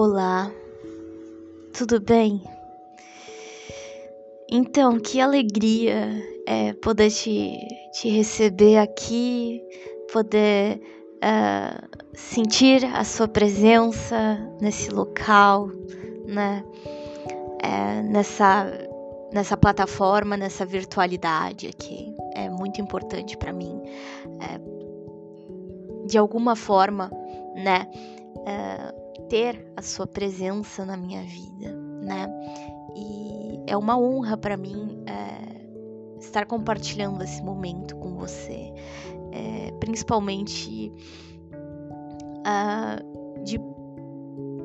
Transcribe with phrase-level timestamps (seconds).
[0.00, 0.48] Olá,
[1.76, 2.40] tudo bem?
[4.48, 6.08] Então, que alegria
[6.46, 7.58] é poder te,
[7.94, 9.60] te receber aqui,
[10.12, 10.80] poder
[11.16, 15.68] uh, sentir a sua presença nesse local,
[16.28, 16.64] né?
[17.60, 18.70] É, nessa,
[19.32, 22.14] nessa plataforma, nessa virtualidade aqui.
[22.36, 23.82] É muito importante para mim.
[24.40, 27.10] É, de alguma forma,
[27.56, 27.90] né?
[28.46, 28.87] É,
[29.28, 32.28] ter a sua presença na minha vida, né?
[32.96, 38.72] E é uma honra para mim é, estar compartilhando esse momento com você,
[39.32, 40.92] é, principalmente
[42.38, 43.60] uh, de,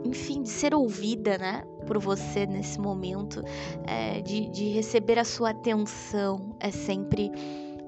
[0.05, 1.63] enfim, de ser ouvida, né?
[1.85, 3.43] Por você nesse momento,
[3.85, 7.29] é, de, de receber a sua atenção é sempre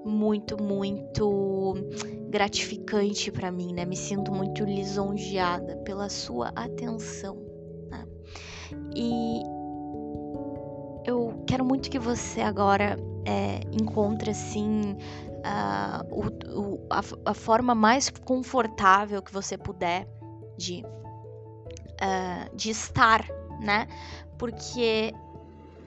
[0.06, 1.74] muito, muito
[2.30, 3.86] gratificante para mim, né?
[3.86, 7.38] Me sinto muito lisonjeada pela sua atenção.
[7.90, 8.06] Né?
[8.96, 9.42] E
[11.06, 14.96] eu quero muito que você agora é, encontre assim
[15.46, 16.26] uh, o,
[16.60, 20.08] o, a, a, forma mais confortável que você puder
[20.58, 23.26] de, uh, de estar,
[23.62, 23.88] né?
[24.38, 25.14] Porque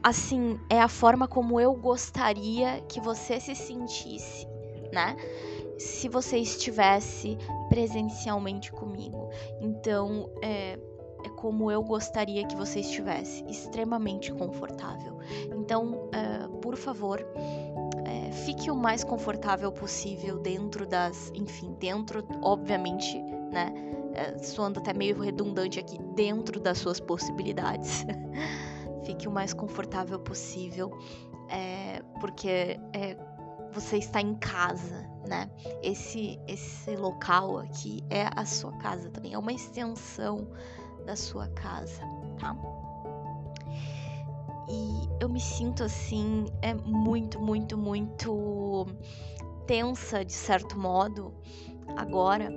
[0.03, 4.47] assim, é a forma como eu gostaria que você se sentisse,
[4.93, 5.17] né?
[5.79, 9.31] Se você estivesse presencialmente comigo.
[9.61, 10.79] Então, é,
[11.25, 15.19] é como eu gostaria que você estivesse, extremamente confortável.
[15.55, 17.25] Então, é, por favor,
[18.05, 23.21] é, fique o mais confortável possível dentro das, enfim, dentro, obviamente,
[23.53, 23.73] né?
[24.15, 28.05] É, soando até meio redundante aqui, dentro das suas possibilidades.
[29.09, 30.91] fique o mais confortável possível,
[31.49, 33.17] é, porque é,
[33.73, 35.51] você está em casa, né?
[35.83, 40.47] Esse, esse local aqui é a sua casa também, é uma extensão
[41.07, 42.03] da sua casa,
[42.39, 42.55] tá?
[44.69, 48.85] E eu me sinto assim, é muito, muito, muito
[49.67, 51.33] tensa de certo modo
[51.97, 52.53] agora,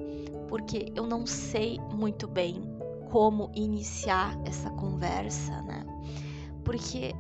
[0.50, 2.62] porque eu não sei muito bem
[3.10, 5.81] como iniciar essa conversa, né?
[6.64, 7.14] Porque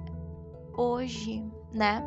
[0.77, 1.43] hoje,
[1.73, 2.03] né?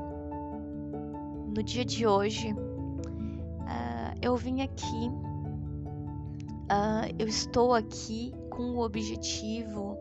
[1.54, 5.08] No dia de hoje, uh, eu vim aqui,
[6.70, 9.96] uh, eu estou aqui com o objetivo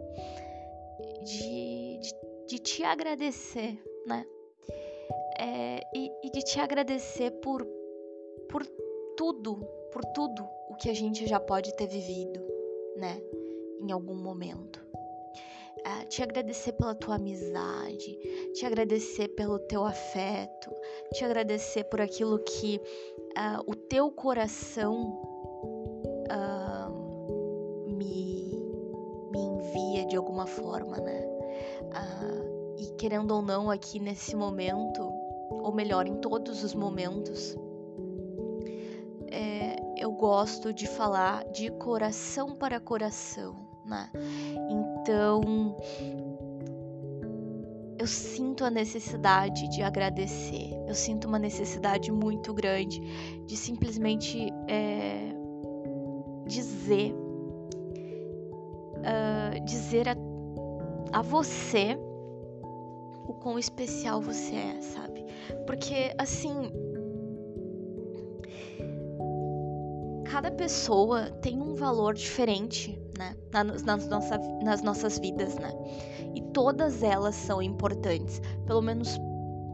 [1.24, 2.14] de, de,
[2.48, 4.26] de te agradecer, né?
[5.40, 7.66] É, e, e de te agradecer por,
[8.50, 8.66] por
[9.18, 9.58] tudo,
[9.92, 12.40] por tudo o que a gente já pode ter vivido,
[12.96, 13.22] né?
[13.82, 14.84] Em algum momento
[15.86, 18.18] uh, te agradecer pela tua amizade,
[18.54, 20.70] te agradecer pelo teu afeto,
[21.14, 22.80] te agradecer por aquilo que
[23.38, 25.22] uh, o teu coração
[26.32, 26.92] uh,
[27.88, 28.52] me,
[29.32, 31.30] me envia de alguma forma, né?
[32.78, 35.02] e querendo ou não, aqui nesse momento,
[35.50, 37.56] ou melhor, em todos os momentos,
[39.32, 43.56] é, eu gosto de falar de coração para coração,
[43.86, 44.12] né?
[45.04, 45.76] Então,
[48.00, 50.70] eu sinto a necessidade de agradecer.
[50.88, 53.02] Eu sinto uma necessidade muito grande
[53.46, 55.36] de simplesmente é,
[56.48, 57.14] dizer,
[59.00, 60.16] uh, dizer a,
[61.12, 62.00] a você
[63.28, 65.26] o quão especial você é, sabe?
[65.68, 66.72] Porque assim,
[70.32, 73.36] cada pessoa tem um valor diferente né?
[73.52, 75.72] Nas, nas, nossa, nas nossas vidas, né?
[76.36, 78.42] E todas elas são importantes.
[78.66, 79.20] Pelo menos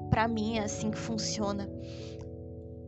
[0.09, 1.69] para mim é assim que funciona.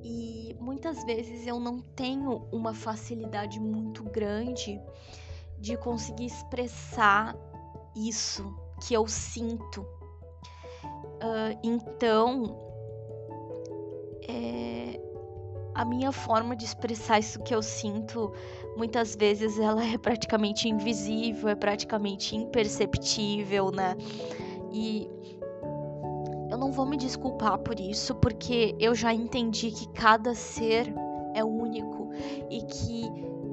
[0.04, 4.80] E muitas vezes eu não tenho uma facilidade muito grande
[5.60, 7.36] de conseguir expressar
[7.96, 8.54] isso
[8.86, 9.82] que eu sinto.
[11.22, 12.58] Uh, então,
[14.28, 15.00] é,
[15.74, 18.32] a minha forma de expressar isso que eu sinto
[18.76, 23.96] muitas vezes ela é praticamente invisível, é praticamente imperceptível, né?
[24.72, 25.10] E
[26.50, 30.94] eu não vou me desculpar por isso, porque eu já entendi que cada ser
[31.34, 32.10] é único
[32.50, 33.06] e que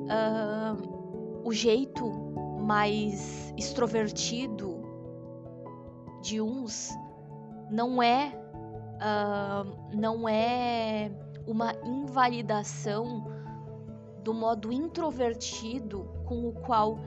[0.08, 2.04] uh, o jeito
[2.60, 4.82] mais extrovertido
[6.22, 6.92] de uns
[7.70, 8.32] não é
[8.98, 11.10] uh, não é
[11.48, 13.26] uma invalidação
[14.22, 16.98] do modo introvertido com o qual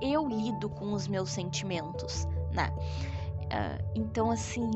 [0.00, 2.72] eu lido com os meus sentimentos, né?
[3.44, 4.70] Uh, então, assim,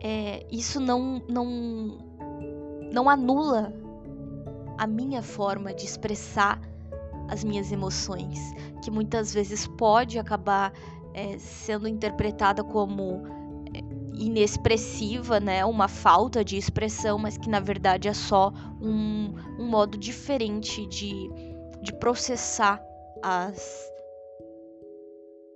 [0.00, 1.98] é, isso não, não,
[2.92, 3.72] não anula
[4.76, 6.60] a minha forma de expressar
[7.28, 8.52] as minhas emoções,
[8.82, 10.72] que muitas vezes pode acabar
[11.14, 13.22] é, sendo interpretada como
[14.16, 15.64] inexpressiva, né?
[15.64, 21.30] Uma falta de expressão, mas que na verdade é só um, um modo diferente de,
[21.82, 22.82] de processar
[23.22, 23.90] as,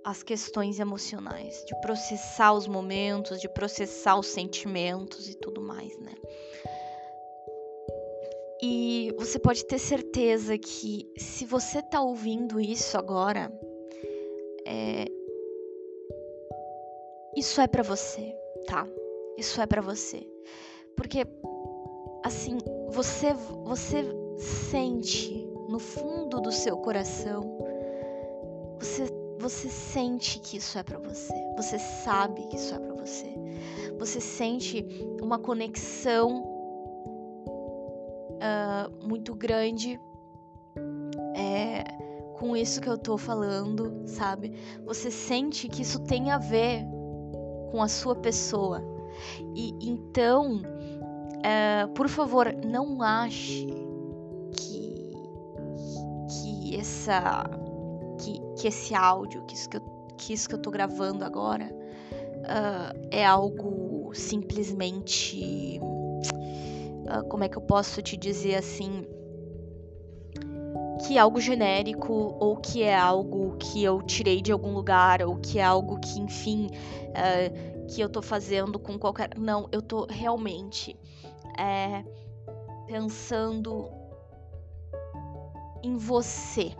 [0.05, 6.13] as questões emocionais, de processar os momentos, de processar os sentimentos e tudo mais, né?
[8.63, 13.51] E você pode ter certeza que se você tá ouvindo isso agora,
[14.67, 15.05] é...
[17.35, 18.35] isso é para você,
[18.67, 18.87] tá?
[19.37, 20.27] Isso é para você.
[20.95, 21.25] Porque
[22.23, 22.57] assim,
[22.89, 23.33] você
[23.63, 24.03] você
[24.37, 27.57] sente no fundo do seu coração,
[28.79, 29.05] você
[29.39, 31.33] você sente que isso é para você.
[31.57, 33.33] Você sabe que isso é para você.
[33.97, 34.85] Você sente
[35.21, 36.43] uma conexão
[38.37, 39.99] uh, muito grande
[41.35, 41.83] é,
[42.37, 44.53] com isso que eu tô falando, sabe?
[44.85, 46.85] Você sente que isso tem a ver
[47.71, 48.83] com a sua pessoa.
[49.55, 53.67] E então, uh, por favor, não ache
[54.51, 55.11] que,
[56.29, 57.43] que essa
[58.19, 59.81] que, que esse áudio, que isso que eu,
[60.17, 61.71] que isso que eu tô gravando agora
[62.41, 69.05] uh, é algo simplesmente uh, como é que eu posso te dizer assim,
[71.05, 75.37] que é algo genérico ou que é algo que eu tirei de algum lugar ou
[75.37, 79.29] que é algo que, enfim, uh, que eu tô fazendo com qualquer.
[79.37, 80.97] Não, eu tô realmente
[81.57, 82.03] é,
[82.87, 83.89] pensando
[85.83, 86.71] em você,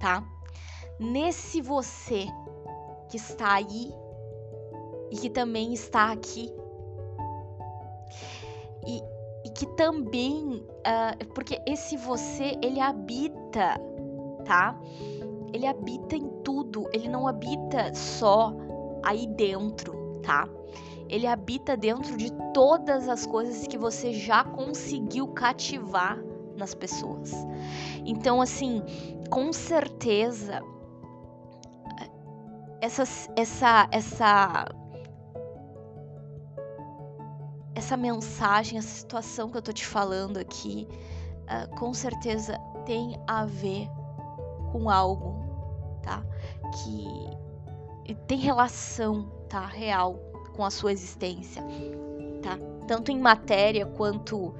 [0.00, 0.24] tá?
[0.98, 2.26] Nesse você
[3.08, 3.92] que está aí
[5.10, 6.52] e que também está aqui.
[8.86, 9.02] E,
[9.54, 13.80] que também, uh, porque esse você, ele habita,
[14.44, 14.78] tá?
[15.52, 18.54] Ele habita em tudo, ele não habita só
[19.02, 20.48] aí dentro, tá?
[21.08, 26.22] Ele habita dentro de todas as coisas que você já conseguiu cativar
[26.56, 27.32] nas pessoas.
[28.06, 28.82] Então, assim,
[29.28, 30.62] com certeza,
[32.80, 33.02] essa,
[33.36, 34.66] essa, essa
[37.80, 40.86] essa mensagem, essa situação que eu tô te falando aqui,
[41.44, 43.88] uh, com certeza tem a ver
[44.70, 45.34] com algo,
[46.02, 46.22] tá?
[46.84, 49.64] Que tem relação, tá?
[49.64, 50.14] Real
[50.54, 51.62] com a sua existência,
[52.42, 52.58] tá?
[52.86, 54.54] Tanto em matéria quanto uh,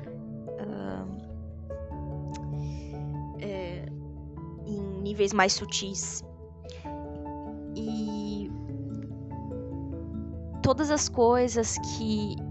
[3.39, 3.85] é,
[4.67, 6.25] em níveis mais sutis.
[7.77, 8.51] E
[10.63, 12.50] todas as coisas que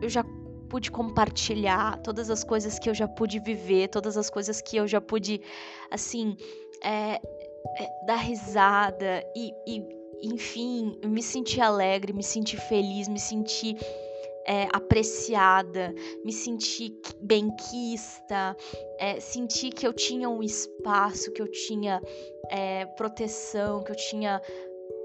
[0.00, 0.24] eu já
[0.68, 4.86] pude compartilhar, todas as coisas que eu já pude viver, todas as coisas que eu
[4.86, 5.40] já pude,
[5.90, 6.36] assim,
[6.82, 9.82] é, é, dar risada e, e,
[10.22, 13.76] enfim, me sentir alegre, me sentir feliz, me sentir
[14.46, 15.94] é, apreciada,
[16.24, 18.56] me sentir benquista,
[18.98, 22.00] é, sentir que eu tinha um espaço, que eu tinha
[22.48, 24.40] é, proteção, que eu tinha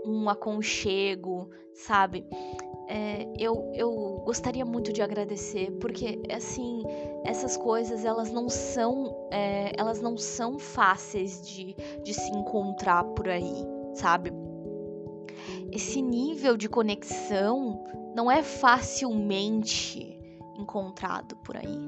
[0.06, 2.26] um aconchego, sabe?
[2.88, 6.84] É, eu, eu gostaria muito de agradecer, porque assim,
[7.24, 13.27] essas coisas elas não são é, elas não são fáceis de, de se encontrar por
[13.27, 14.32] aí, sabe?
[15.72, 17.84] Esse nível de conexão
[18.15, 20.18] não é facilmente
[20.58, 21.80] encontrado por aí.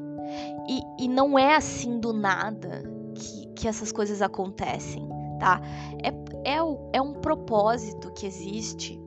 [0.67, 2.83] E, e não é assim do nada
[3.15, 5.07] que, que essas coisas acontecem,
[5.39, 5.61] tá?
[6.03, 6.09] É,
[6.55, 6.57] é,
[6.93, 8.99] é um propósito que existe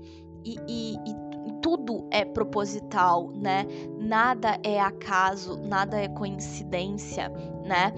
[0.45, 1.15] e, e, e
[1.63, 3.67] tudo é proposital, né?
[3.99, 7.29] Nada é acaso, nada é coincidência,
[7.65, 7.93] né?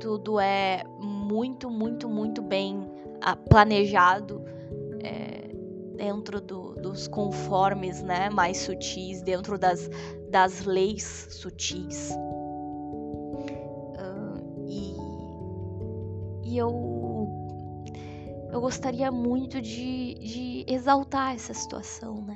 [0.00, 2.90] Tudo é muito, muito, muito bem
[3.20, 4.44] ah, planejado
[5.00, 5.54] é,
[5.96, 8.30] dentro do, dos conformes, né?
[8.30, 9.88] Mais sutis, dentro das,
[10.30, 12.10] das leis sutis.
[13.98, 14.96] Uh, e,
[16.50, 17.28] e eu,
[18.50, 22.31] eu gostaria muito de, de exaltar essa situação, né?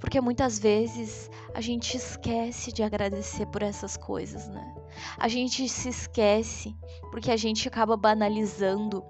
[0.00, 4.74] Porque muitas vezes a gente esquece de agradecer por essas coisas, né?
[5.18, 6.74] A gente se esquece
[7.10, 9.04] porque a gente acaba banalizando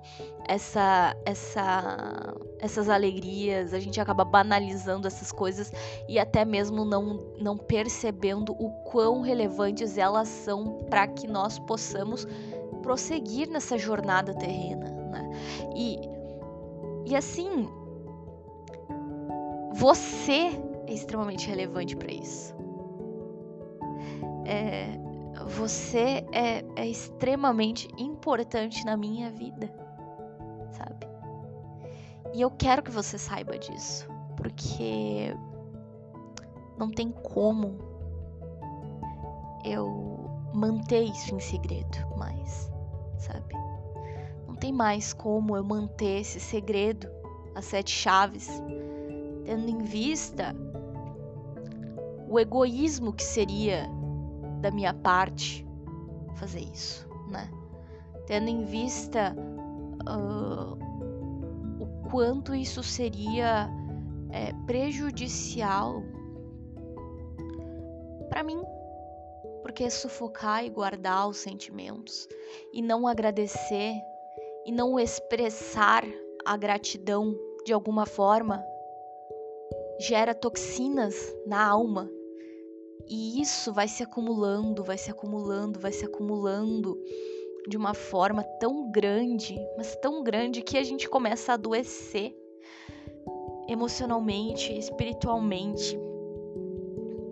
[0.48, 5.72] essa, essa, essas alegrias, a gente acaba banalizando essas coisas
[6.08, 12.26] e até mesmo não, não percebendo o quão relevantes elas são para que nós possamos
[12.82, 15.30] prosseguir nessa jornada terrena, né?
[15.74, 15.98] E,
[17.06, 17.68] e assim,
[19.74, 20.50] você
[20.86, 22.54] é extremamente relevante para isso.
[24.44, 24.98] É,
[25.46, 29.72] você é, é extremamente importante na minha vida,
[30.70, 31.06] sabe?
[32.34, 35.34] E eu quero que você saiba disso, porque
[36.78, 37.78] não tem como
[39.64, 42.70] eu manter isso em segredo mais,
[43.18, 43.54] sabe?
[44.46, 47.08] Não tem mais como eu manter esse segredo,
[47.54, 48.48] as sete chaves,
[49.44, 50.54] tendo em vista
[52.28, 53.88] o egoísmo que seria
[54.60, 55.66] da minha parte
[56.34, 57.50] fazer isso, né?
[58.26, 59.34] Tendo em vista
[60.08, 60.76] uh,
[61.80, 63.70] o quanto isso seria
[64.30, 66.02] é, prejudicial
[68.28, 68.60] para mim,
[69.62, 72.28] porque sufocar e guardar os sentimentos
[72.72, 73.94] e não agradecer
[74.64, 76.04] e não expressar
[76.44, 78.64] a gratidão de alguma forma
[79.98, 81.14] gera toxinas
[81.46, 82.10] na alma
[83.08, 86.98] e isso vai se acumulando, vai se acumulando, vai se acumulando
[87.68, 92.34] de uma forma tão grande, mas tão grande que a gente começa a adoecer
[93.68, 95.98] emocionalmente, espiritualmente.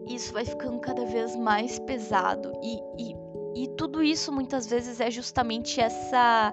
[0.07, 5.11] Isso vai ficando cada vez mais pesado e, e, e tudo isso muitas vezes é
[5.11, 6.53] justamente essa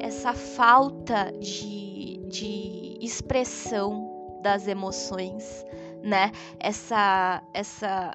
[0.00, 5.64] essa falta de, de expressão das emoções,
[6.02, 6.30] né?
[6.58, 8.12] Essa essa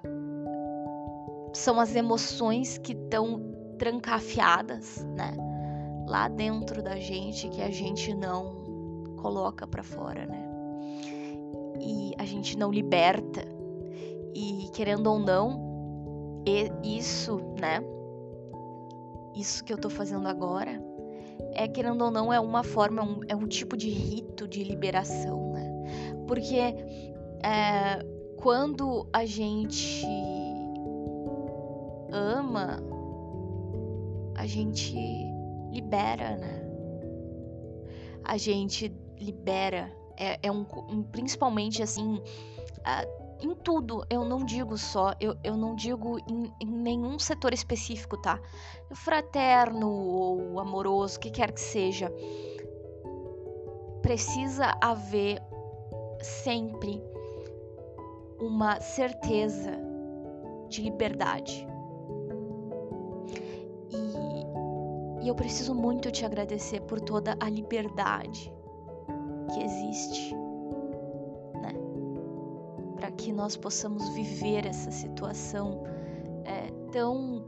[1.54, 5.36] são as emoções que estão trancafiadas, né?
[6.08, 10.48] Lá dentro da gente que a gente não coloca para fora, né?
[11.80, 13.42] E a gente não liberta.
[14.34, 15.72] E querendo ou não,
[16.84, 17.84] isso, né?
[19.36, 20.82] Isso que eu tô fazendo agora
[21.54, 25.70] é querendo ou não é uma forma, é um, tipo de rito de liberação, né?
[26.28, 26.58] Porque
[27.44, 28.06] é,
[28.38, 30.06] quando a gente
[32.12, 32.80] ama,
[34.36, 34.96] a gente
[35.72, 36.62] libera, né?
[38.24, 39.92] A gente libera.
[40.18, 44.06] É, é um, um, principalmente assim, uh, em tudo.
[44.10, 48.40] Eu não digo só, eu, eu não digo em, em nenhum setor específico, tá?
[48.94, 52.12] Fraterno ou amoroso, que quer que seja.
[54.02, 55.42] Precisa haver
[56.22, 57.02] sempre
[58.40, 59.72] uma certeza
[60.70, 61.71] de liberdade.
[65.22, 68.52] E eu preciso muito te agradecer por toda a liberdade
[69.54, 70.34] que existe,
[71.62, 71.74] né?
[72.96, 75.84] Para que nós possamos viver essa situação
[76.44, 77.46] é, tão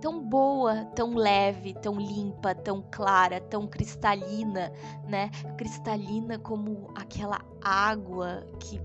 [0.00, 4.72] tão boa, tão leve, tão limpa, tão clara, tão cristalina,
[5.06, 5.30] né?
[5.58, 8.80] Cristalina como aquela água que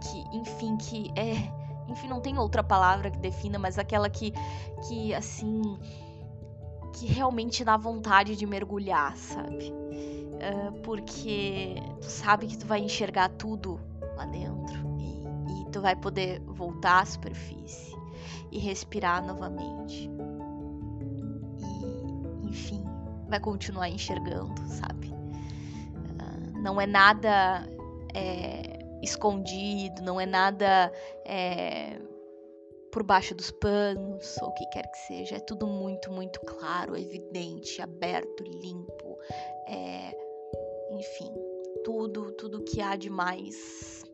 [0.00, 4.32] que, enfim, que é enfim, não tem outra palavra que defina, mas aquela que,
[4.88, 5.62] que assim,
[6.94, 9.72] que realmente dá vontade de mergulhar, sabe?
[9.72, 13.80] Uh, porque tu sabe que tu vai enxergar tudo
[14.16, 17.94] lá dentro e, e tu vai poder voltar à superfície
[18.50, 20.10] e respirar novamente.
[21.58, 22.84] E, enfim,
[23.28, 25.08] vai continuar enxergando, sabe?
[25.08, 27.68] Uh, não é nada.
[28.14, 28.73] É,
[29.04, 30.92] escondido, não é nada
[31.24, 31.98] é,
[32.90, 35.36] por baixo dos panos, ou o que quer que seja.
[35.36, 39.18] É tudo muito, muito claro, evidente, aberto, limpo.
[39.68, 40.16] É,
[40.92, 41.32] enfim,
[41.84, 44.04] tudo, tudo que há de mais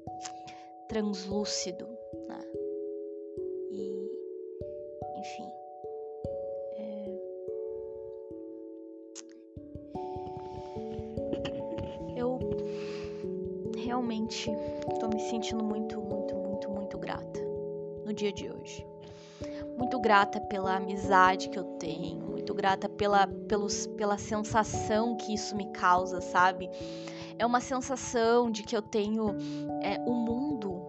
[0.88, 1.87] translúcido,
[2.26, 2.42] né?
[3.70, 4.11] E,
[5.18, 5.60] enfim.
[14.30, 17.40] Realmente Tô me sentindo muito, muito, muito, muito grata
[18.04, 18.87] no dia de hoje.
[19.76, 25.56] Muito grata pela amizade que eu tenho, muito grata pela, pelos, pela sensação que isso
[25.56, 26.68] me causa, sabe?
[27.38, 29.37] É uma sensação de que eu tenho
[29.82, 30.82] é, o mundo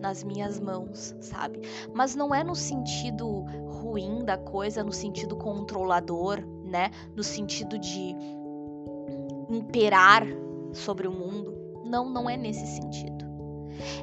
[0.00, 1.60] nas minhas mãos, sabe?
[1.92, 6.90] Mas não é no sentido ruim da coisa, no sentido controlador, né?
[7.16, 8.14] No sentido de
[9.50, 10.24] imperar
[10.72, 11.59] sobre o mundo,
[11.90, 13.24] não, não é nesse sentido.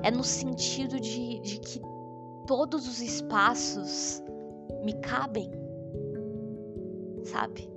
[0.03, 1.81] É no sentido de, de que
[2.45, 4.21] todos os espaços
[4.83, 5.49] me cabem,
[7.23, 7.69] sabe?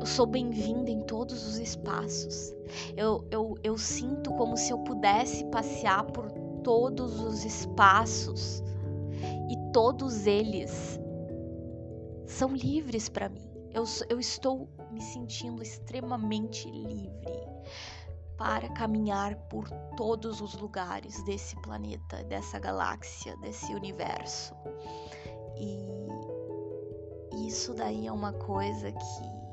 [0.00, 2.54] Eu sou bem-vinda em todos os espaços.
[2.96, 6.30] Eu, eu, eu sinto como se eu pudesse passear por
[6.62, 8.62] todos os espaços
[9.48, 11.00] e todos eles
[12.26, 13.48] são livres para mim.
[13.72, 17.54] Eu, eu estou me sentindo extremamente livre
[18.36, 24.54] para caminhar por todos os lugares desse planeta, dessa galáxia, desse universo.
[25.56, 29.44] E isso daí é uma coisa que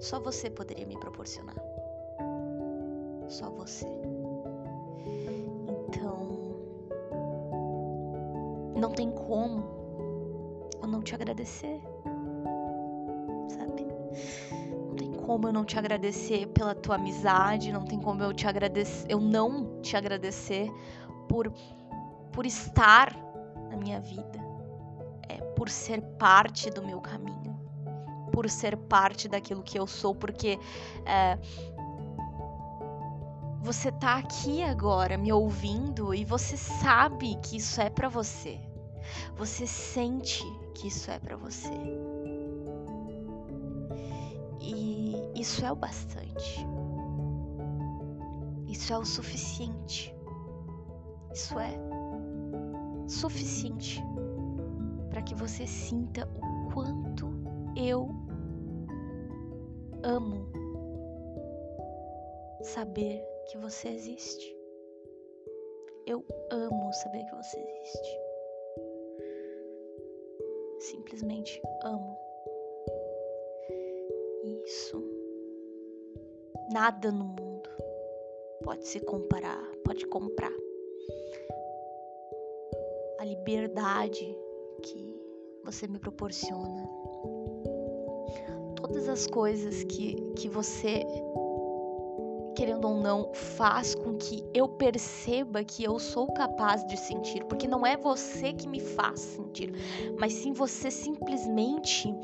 [0.00, 1.56] só você poderia me proporcionar.
[3.28, 3.86] Só você.
[5.88, 6.54] Então,
[8.76, 9.84] não tem como
[10.84, 11.80] eu não te agradecer.
[15.24, 19.20] Como eu não te agradecer pela tua amizade, não tem como eu te agradecer, eu
[19.20, 20.70] não te agradecer
[21.28, 21.52] por
[22.30, 23.14] por estar
[23.70, 24.38] na minha vida,
[25.28, 27.56] é por ser parte do meu caminho,
[28.32, 30.58] por ser parte daquilo que eu sou, porque
[31.06, 31.38] é,
[33.60, 38.60] você tá aqui agora me ouvindo e você sabe que isso é para você.
[39.36, 41.70] Você sente que isso é para você.
[45.44, 46.66] Isso é o bastante.
[48.66, 50.16] Isso é o suficiente.
[51.34, 51.74] Isso é
[53.06, 54.02] suficiente
[55.10, 57.28] para que você sinta o quanto
[57.76, 58.08] eu
[60.02, 60.48] amo
[62.62, 64.56] saber que você existe.
[66.06, 68.18] Eu amo saber que você existe.
[70.78, 72.16] Simplesmente amo.
[74.64, 75.13] Isso.
[76.72, 77.68] Nada no mundo
[78.62, 80.52] pode se comparar, pode comprar.
[83.20, 84.36] A liberdade
[84.82, 85.14] que
[85.64, 86.88] você me proporciona.
[88.76, 91.04] Todas as coisas que, que você
[92.54, 97.66] querendo ou não, faz com que eu perceba que eu sou capaz de sentir, porque
[97.66, 99.72] não é você que me faz sentir,
[100.18, 102.14] mas sim você simplesmente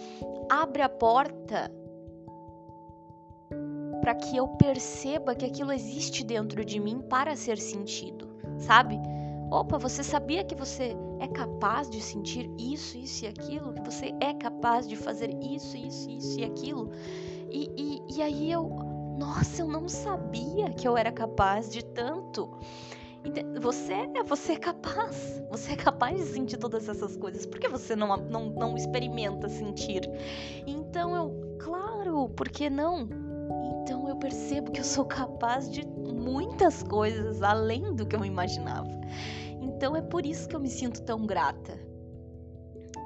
[0.48, 1.70] abre a porta
[4.00, 8.28] para que eu perceba que aquilo existe dentro de mim para ser sentido,
[8.58, 8.98] sabe?
[9.50, 13.72] Opa, você sabia que você é capaz de sentir isso, isso e aquilo?
[13.72, 16.90] Que você é capaz de fazer isso, isso, isso e aquilo?
[17.50, 18.68] E, e, e aí eu,
[19.18, 22.48] nossa, eu não sabia que eu era capaz de tanto.
[23.60, 25.42] Você é, você é capaz.
[25.50, 27.44] Você é capaz de sentir todas essas coisas.
[27.44, 30.02] Por que você não, não, não experimenta sentir?
[30.66, 33.08] Então eu, claro, por que não?
[33.82, 38.90] Então eu percebo que eu sou capaz de muitas coisas além do que eu imaginava.
[39.60, 41.78] Então é por isso que eu me sinto tão grata.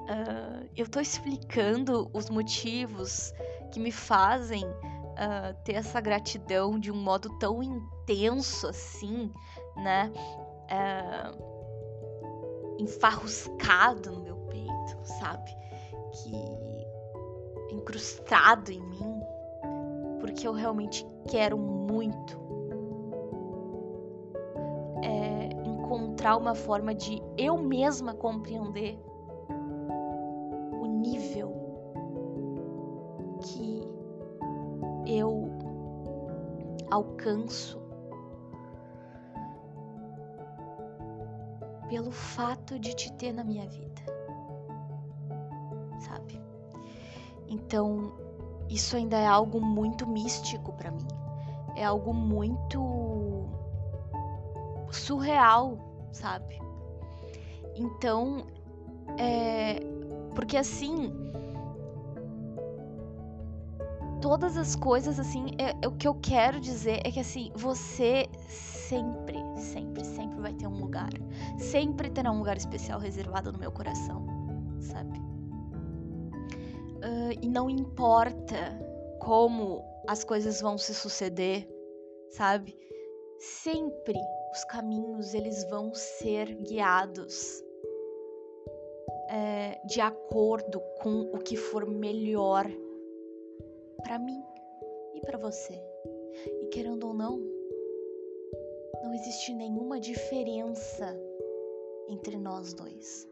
[0.05, 3.33] Uh, eu tô explicando os motivos
[3.73, 9.33] que me fazem uh, ter essa gratidão de um modo tão intenso assim,
[9.77, 10.13] né?
[10.71, 11.55] Uh,
[12.79, 15.51] enfarruscado no meu peito, sabe?
[16.13, 19.21] Que incrustado em mim,
[20.25, 22.41] porque eu realmente quero muito
[25.03, 28.99] é, encontrar uma forma de eu mesma compreender
[30.81, 31.53] o nível
[35.07, 35.51] eu
[36.91, 37.79] alcanço
[41.91, 44.03] pelo fato de te ter na minha vida,
[46.01, 46.41] sabe?
[47.47, 48.24] Então,
[48.75, 51.07] isso ainda é algo muito místico para mim,
[51.77, 53.49] é algo muito
[54.91, 55.79] surreal,
[56.13, 56.59] sabe?
[57.77, 58.47] Então,
[59.19, 59.81] é.
[60.35, 61.13] Porque assim,
[64.21, 68.27] todas as coisas, assim, é, é, o que eu quero dizer é que, assim, você
[68.49, 71.11] sempre, sempre, sempre vai ter um lugar.
[71.59, 74.27] Sempre terá um lugar especial reservado no meu coração,
[74.81, 75.24] sabe?
[77.33, 78.57] E não importa
[79.21, 81.69] como as coisas vão se suceder,
[82.31, 82.77] sabe?
[83.39, 84.19] Sempre
[84.53, 87.63] os caminhos eles vão ser guiados
[89.31, 92.67] é, de acordo com o que for melhor
[94.03, 94.43] para mim
[95.15, 95.75] e para você.
[96.63, 97.39] E querendo ou não,
[99.03, 101.19] não existe nenhuma diferença
[102.09, 103.29] entre nós dois.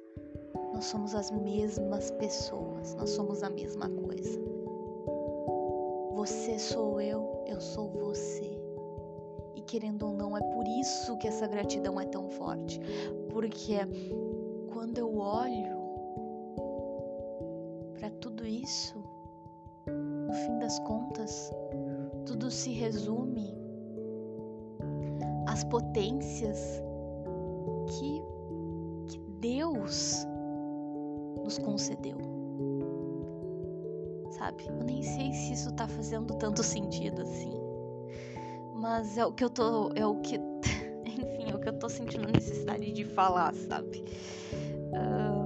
[0.72, 4.40] Nós somos as mesmas pessoas, nós somos a mesma coisa.
[6.14, 8.58] Você sou eu, eu sou você.
[9.54, 12.80] E querendo ou não, é por isso que essa gratidão é tão forte.
[13.30, 13.78] Porque
[14.72, 15.82] quando eu olho
[17.98, 19.02] para tudo isso,
[19.87, 21.52] no fim das contas,
[22.26, 23.54] tudo se resume
[25.46, 26.82] às potências
[27.87, 28.22] que,
[29.08, 30.26] que Deus
[31.42, 32.16] nos concedeu.
[34.31, 34.64] Sabe?
[34.66, 37.52] Eu nem sei se isso tá fazendo tanto sentido assim.
[38.74, 39.90] mas é o que eu tô.
[39.94, 40.37] É o que.
[41.07, 44.05] Enfim, é o que eu tô sentindo necessidade de falar, sabe?
[44.94, 45.42] Um,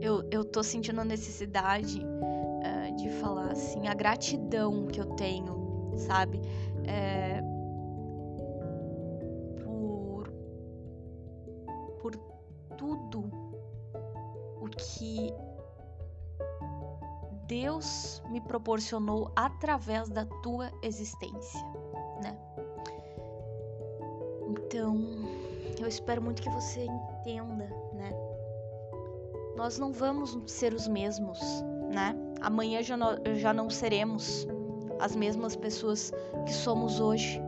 [0.00, 5.92] eu, eu tô sentindo a necessidade uh, de falar, assim, a gratidão que eu tenho,
[5.96, 6.40] sabe?
[6.86, 7.42] É,
[17.78, 21.60] Deus me proporcionou através da tua existência,
[22.20, 22.36] né?
[24.48, 24.96] Então,
[25.78, 28.10] eu espero muito que você entenda, né?
[29.56, 31.38] Nós não vamos ser os mesmos,
[31.92, 32.16] né?
[32.40, 34.46] Amanhã já, no, já não seremos
[34.98, 36.12] as mesmas pessoas
[36.46, 37.40] que somos hoje.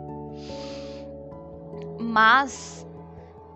[1.99, 2.87] Mas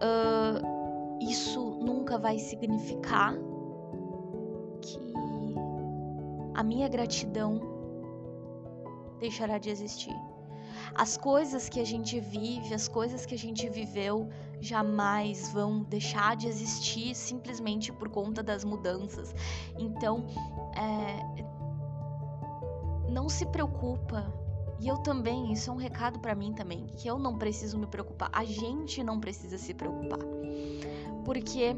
[0.02, 3.37] uh, isso nunca vai significar
[6.54, 7.60] a minha gratidão
[9.18, 10.14] deixará de existir.
[10.94, 14.28] As coisas que a gente vive, as coisas que a gente viveu,
[14.60, 19.34] jamais vão deixar de existir simplesmente por conta das mudanças.
[19.78, 20.24] Então,
[20.76, 21.44] é,
[23.10, 24.32] não se preocupa.
[24.80, 27.86] E eu também, isso é um recado para mim também, que eu não preciso me
[27.86, 28.28] preocupar.
[28.32, 30.18] A gente não precisa se preocupar.
[31.24, 31.74] Porque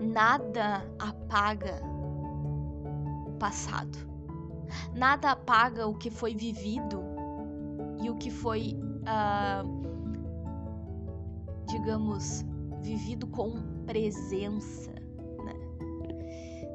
[0.00, 1.91] nada apaga
[3.42, 3.98] passado.
[4.94, 7.02] Nada apaga o que foi vivido
[8.00, 9.66] e o que foi, uh,
[11.66, 12.44] digamos,
[12.80, 14.92] vivido com presença.
[14.92, 15.54] Né?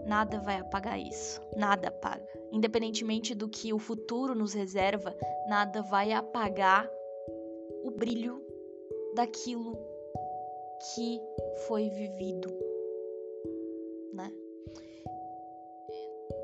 [0.06, 1.40] Nada vai apagar isso.
[1.56, 2.28] Nada apaga.
[2.52, 5.16] Independentemente do que o futuro nos reserva,
[5.48, 6.86] nada vai apagar
[7.82, 8.42] o brilho
[9.16, 9.78] daquilo
[10.94, 11.22] que
[11.66, 12.54] foi vivido,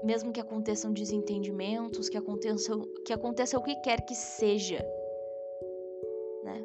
[0.04, 2.74] mesmo que aconteçam desentendimentos, que aconteça,
[3.06, 4.86] que aconteça o que quer que seja,
[6.44, 6.64] né?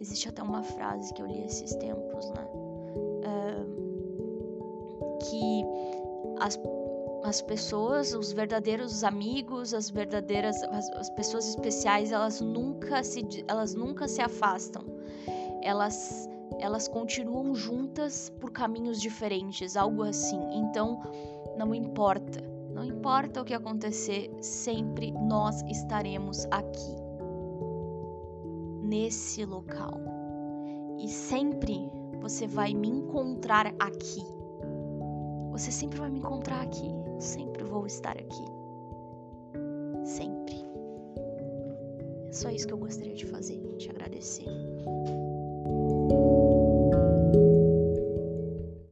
[0.00, 2.48] Existe até uma frase que eu li esses tempos, né?
[5.20, 5.64] Que
[6.40, 6.58] as,
[7.22, 13.74] as pessoas, os verdadeiros amigos, as verdadeiras, as, as pessoas especiais, elas nunca se, elas
[13.74, 14.84] nunca se afastam.
[15.62, 20.40] Elas elas continuam juntas por caminhos diferentes, algo assim.
[20.52, 21.00] Então,
[21.56, 22.40] não importa,
[22.72, 26.96] não importa o que acontecer, sempre nós estaremos aqui,
[28.82, 30.00] nesse local.
[30.98, 34.22] E sempre você vai me encontrar aqui.
[35.50, 36.88] Você sempre vai me encontrar aqui.
[37.06, 38.44] Eu sempre vou estar aqui.
[40.04, 40.64] Sempre.
[42.28, 44.46] É só isso que eu gostaria de fazer, te agradecer.